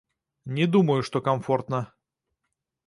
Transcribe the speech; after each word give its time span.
Не 0.59 0.65
думаю, 0.75 0.97
што 1.11 1.17
камфортна. 1.29 1.85